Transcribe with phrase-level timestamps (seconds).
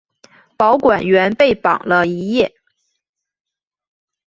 [0.57, 2.55] 保管员被绑了一夜。